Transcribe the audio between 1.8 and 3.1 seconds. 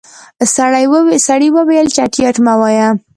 چټياټ مه وايه.